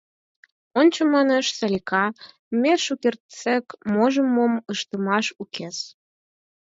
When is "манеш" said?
1.13-1.45